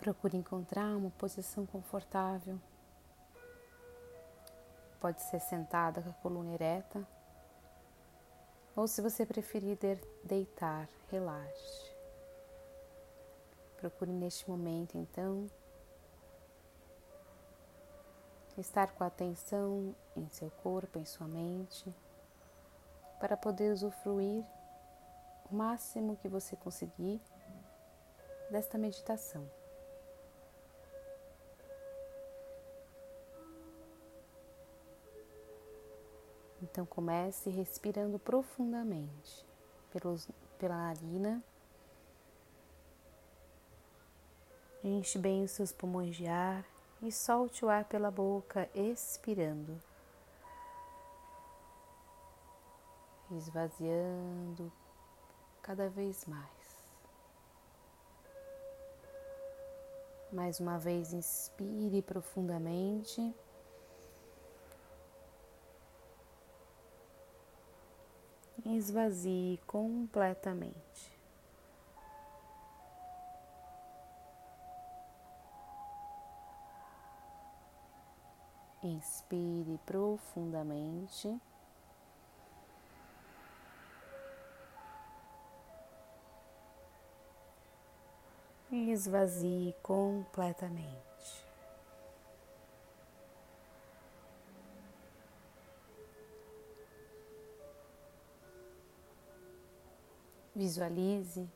Procure 0.00 0.34
encontrar 0.34 0.96
uma 0.96 1.10
posição 1.10 1.66
confortável. 1.66 2.58
Pode 4.98 5.20
ser 5.20 5.40
sentada 5.40 6.00
com 6.00 6.08
a 6.08 6.14
coluna 6.14 6.54
ereta, 6.54 7.06
ou 8.74 8.88
se 8.88 9.02
você 9.02 9.26
preferir 9.26 9.78
deitar, 10.24 10.88
relaxe. 11.10 11.94
Procure 13.76 14.10
neste 14.10 14.48
momento, 14.48 14.96
então, 14.96 15.46
estar 18.56 18.92
com 18.92 19.04
atenção 19.04 19.94
em 20.16 20.26
seu 20.30 20.50
corpo, 20.62 20.98
em 20.98 21.04
sua 21.04 21.28
mente, 21.28 21.94
para 23.18 23.36
poder 23.36 23.70
usufruir 23.70 24.44
o 25.50 25.54
máximo 25.54 26.16
que 26.16 26.28
você 26.28 26.56
conseguir 26.56 27.20
desta 28.50 28.78
meditação. 28.78 29.59
Então 36.70 36.86
comece 36.86 37.50
respirando 37.50 38.18
profundamente 38.18 39.44
pelos, 39.90 40.28
pela 40.58 40.76
narina. 40.76 41.42
Enche 44.82 45.18
bem 45.18 45.42
os 45.42 45.50
seus 45.50 45.72
pulmões 45.72 46.16
de 46.16 46.26
ar 46.26 46.64
e 47.02 47.10
solte 47.10 47.64
o 47.64 47.68
ar 47.68 47.84
pela 47.84 48.10
boca, 48.10 48.68
expirando. 48.74 49.80
Esvaziando 53.32 54.72
cada 55.62 55.88
vez 55.88 56.24
mais. 56.26 56.84
Mais 60.32 60.60
uma 60.60 60.78
vez, 60.78 61.12
inspire 61.12 62.00
profundamente. 62.02 63.34
Esvazie 68.72 69.58
completamente. 69.66 71.10
Inspire 78.82 79.76
profundamente. 79.84 81.38
E 88.70 88.92
esvazie 88.92 89.74
completamente. 89.82 91.09
Visualize 100.54 101.48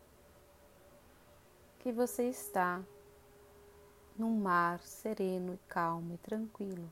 que 1.81 1.93
você 1.93 2.29
está 2.29 2.83
num 4.17 4.39
mar 4.39 4.81
sereno 4.81 5.59
calmo 5.69 6.15
e 6.15 6.19
tranquilo 6.19 6.91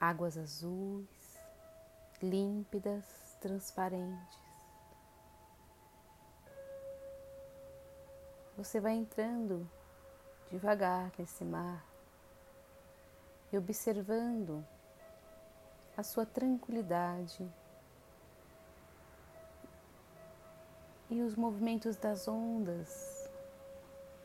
águas 0.00 0.36
azuis, 0.36 1.38
límpidas, 2.22 3.04
transparentes. 3.40 4.38
Você 8.56 8.80
vai 8.80 8.94
entrando 8.94 9.68
devagar 10.50 11.12
nesse 11.18 11.44
mar 11.44 11.84
e 13.52 13.58
observando 13.58 14.64
a 15.96 16.02
sua 16.02 16.24
tranquilidade 16.24 17.50
e 21.08 21.22
os 21.22 21.36
movimentos 21.36 21.96
das 21.96 22.26
ondas 22.26 23.28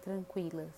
tranquilas. 0.01 0.73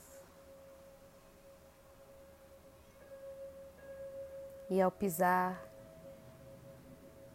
E 4.70 4.82
ao 4.82 4.92
pisar 4.92 5.64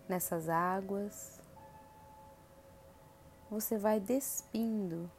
nessas 0.08 0.48
águas, 0.48 1.40
você 3.50 3.78
vai 3.78 4.00
despindo 4.00 5.10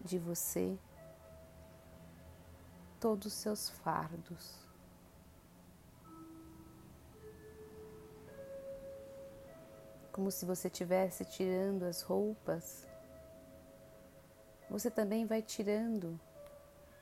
de 0.00 0.18
você 0.18 0.78
todos 2.98 3.26
os 3.26 3.32
seus 3.34 3.68
fardos. 3.68 4.69
Como 10.20 10.30
se 10.30 10.44
você 10.44 10.68
estivesse 10.68 11.24
tirando 11.24 11.84
as 11.84 12.02
roupas, 12.02 12.86
você 14.68 14.90
também 14.90 15.24
vai 15.24 15.40
tirando 15.40 16.20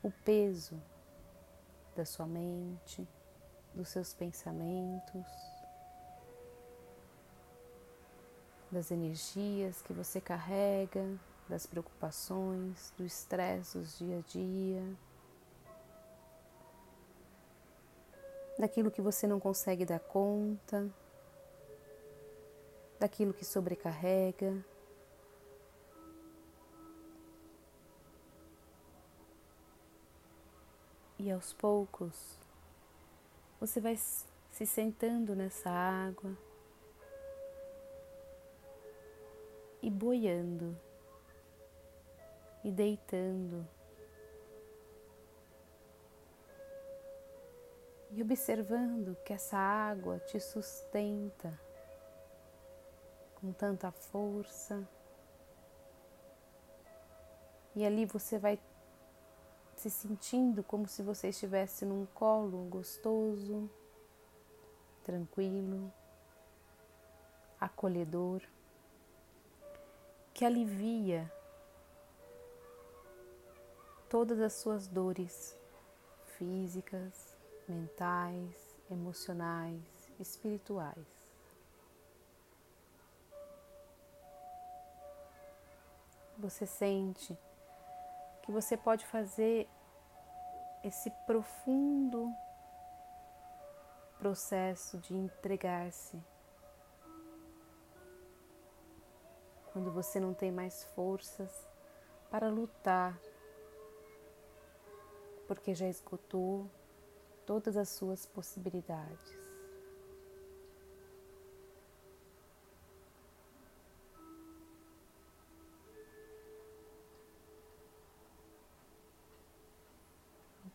o 0.04 0.12
peso 0.24 0.80
da 1.96 2.04
sua 2.04 2.28
mente, 2.28 3.08
dos 3.74 3.88
seus 3.88 4.14
pensamentos, 4.14 5.26
das 8.70 8.92
energias 8.92 9.82
que 9.82 9.92
você 9.92 10.20
carrega, 10.20 11.04
das 11.48 11.66
preocupações, 11.66 12.92
do 12.96 13.04
estresse 13.04 13.78
dos 13.78 13.98
dia 13.98 14.18
a 14.18 14.20
dia, 14.20 14.96
daquilo 18.56 18.92
que 18.92 19.02
você 19.02 19.26
não 19.26 19.40
consegue 19.40 19.84
dar 19.84 19.98
conta, 19.98 20.88
daquilo 22.98 23.32
que 23.32 23.44
sobrecarrega. 23.44 24.64
E 31.18 31.30
aos 31.30 31.52
poucos, 31.52 32.38
você 33.60 33.80
vai 33.80 33.96
se 33.96 34.66
sentando 34.66 35.34
nessa 35.34 35.68
água 35.68 36.36
e 39.82 39.90
boiando 39.90 40.78
e 42.64 42.70
deitando 42.70 43.66
e 48.10 48.22
observando 48.22 49.16
que 49.24 49.32
essa 49.32 49.56
água 49.56 50.18
te 50.20 50.40
sustenta 50.40 51.67
com 53.48 53.52
tanta 53.52 53.90
força. 53.90 54.86
E 57.74 57.84
ali 57.84 58.04
você 58.04 58.38
vai 58.38 58.58
se 59.74 59.88
sentindo 59.88 60.62
como 60.62 60.86
se 60.86 61.02
você 61.02 61.28
estivesse 61.28 61.86
num 61.86 62.04
colo 62.06 62.64
gostoso, 62.68 63.70
tranquilo, 65.02 65.90
acolhedor, 67.60 68.42
que 70.34 70.44
alivia 70.44 71.32
todas 74.10 74.40
as 74.40 74.52
suas 74.54 74.86
dores 74.88 75.56
físicas, 76.36 77.36
mentais, 77.66 78.76
emocionais, 78.90 80.10
espirituais. 80.18 81.17
Você 86.38 86.66
sente 86.66 87.36
que 88.42 88.52
você 88.52 88.76
pode 88.76 89.04
fazer 89.04 89.68
esse 90.84 91.10
profundo 91.26 92.32
processo 94.18 94.98
de 94.98 95.14
entregar-se. 95.14 96.22
Quando 99.72 99.90
você 99.90 100.20
não 100.20 100.32
tem 100.32 100.52
mais 100.52 100.84
forças 100.94 101.68
para 102.30 102.48
lutar, 102.48 103.18
porque 105.48 105.74
já 105.74 105.88
esgotou 105.88 106.70
todas 107.44 107.76
as 107.76 107.88
suas 107.88 108.26
possibilidades. 108.26 109.47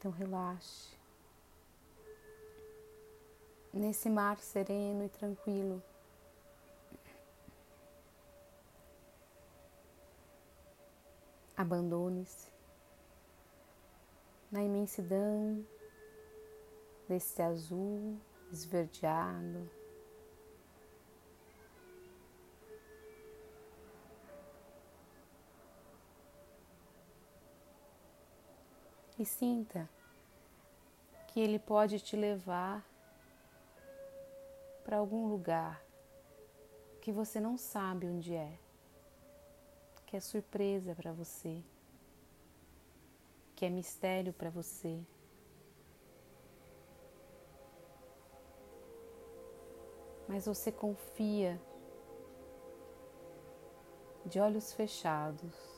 Então 0.04 0.12
relaxe. 0.12 0.98
Nesse 3.72 4.10
mar 4.10 4.38
sereno 4.38 5.06
e 5.06 5.08
tranquilo. 5.08 5.82
Abandone-se 11.56 12.52
na 14.52 14.62
imensidão 14.62 15.66
desse 17.08 17.42
azul 17.42 18.20
esverdeado. 18.52 19.72
E 29.24 29.26
sinta 29.26 29.90
que 31.30 31.40
ele 31.40 31.58
pode 31.58 31.98
te 31.98 32.18
levar 32.18 32.86
para 34.84 34.98
algum 34.98 35.30
lugar 35.30 35.82
que 37.00 37.10
você 37.10 37.40
não 37.40 37.58
sabe 37.58 38.06
onde 38.06 38.36
é, 38.36 38.60
que 40.06 40.18
é 40.18 40.20
surpresa 40.20 40.94
para 40.94 41.14
você, 41.14 41.64
que 43.56 43.66
é 43.66 43.70
mistério 43.70 44.34
para 44.34 44.50
você. 44.50 45.02
Mas 50.28 50.48
você 50.48 50.70
confia 50.70 51.58
de 54.26 54.38
olhos 54.38 54.74
fechados. 54.74 55.73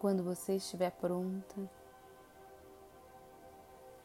Quando 0.00 0.22
você 0.22 0.56
estiver 0.56 0.92
pronta, 0.92 1.70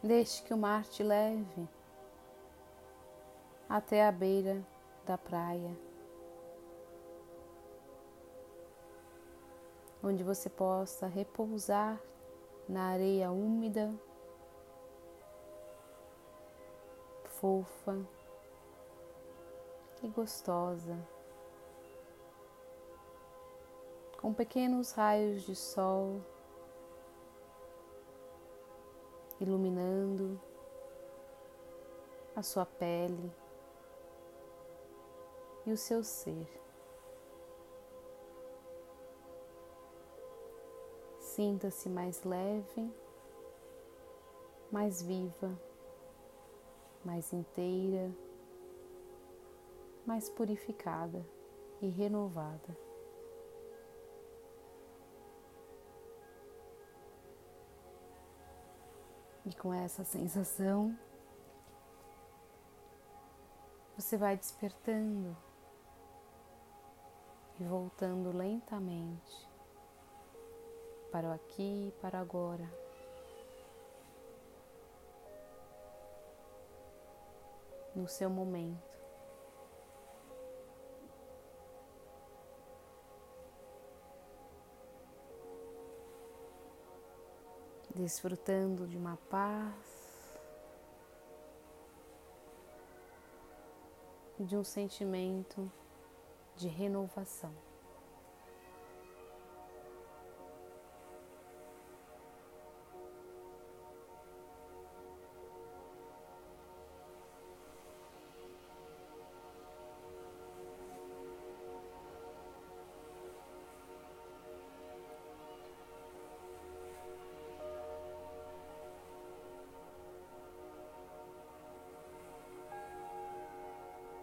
deixe 0.04 0.44
que 0.44 0.54
o 0.54 0.58
mar 0.58 0.84
te 0.84 1.02
leve 1.02 1.70
até 3.70 4.06
a 4.06 4.12
beira 4.12 4.62
da 5.06 5.18
praia, 5.18 5.74
onde 10.04 10.22
você 10.22 10.50
possa 10.50 11.08
repousar 11.08 11.98
na 12.68 12.90
areia 12.90 13.32
úmida, 13.32 13.98
fofa 17.24 18.06
e 20.04 20.10
gostosa. 20.10 21.15
Com 24.26 24.34
pequenos 24.34 24.92
raios 24.92 25.44
de 25.44 25.56
sol 25.56 26.20
iluminando 29.40 30.42
a 32.36 32.42
sua 32.42 32.66
pele 32.66 33.32
e 35.64 35.72
o 35.72 35.78
seu 35.78 36.04
ser. 36.04 36.48
Sinta-se 41.20 41.88
mais 41.88 42.24
leve, 42.24 42.92
mais 44.72 45.04
viva, 45.04 45.56
mais 47.04 47.32
inteira, 47.32 48.12
mais 50.04 50.32
purificada 50.32 51.24
e 51.80 51.90
renovada. 51.90 52.85
E 59.46 59.54
com 59.54 59.72
essa 59.72 60.04
sensação, 60.04 60.98
você 63.96 64.18
vai 64.18 64.36
despertando 64.36 65.38
e 67.60 67.64
voltando 67.64 68.36
lentamente 68.36 69.48
para 71.12 71.30
o 71.30 71.32
aqui 71.32 71.90
e 71.90 72.02
para 72.02 72.20
agora. 72.20 72.68
No 77.96 78.08
seu 78.08 78.30
momento. 78.30 78.95
Desfrutando 87.96 88.86
de 88.86 88.98
uma 88.98 89.18
paz 89.30 89.74
de 94.38 94.58
um 94.58 94.64
sentimento 94.64 95.72
de 96.58 96.68
renovação. 96.68 97.54